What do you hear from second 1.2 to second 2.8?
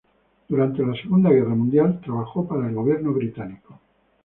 Guerra Mundial trabajó para el